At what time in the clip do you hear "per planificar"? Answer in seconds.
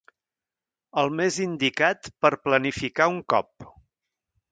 2.25-3.09